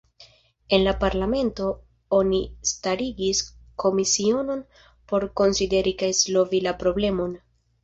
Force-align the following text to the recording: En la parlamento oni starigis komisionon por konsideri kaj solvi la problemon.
En 0.75 0.79
la 0.85 0.93
parlamento 1.01 1.65
oni 2.19 2.39
starigis 2.69 3.43
komisionon 3.85 4.65
por 5.13 5.29
konsideri 5.43 5.97
kaj 6.03 6.13
solvi 6.25 6.67
la 6.71 6.77
problemon. 6.85 7.41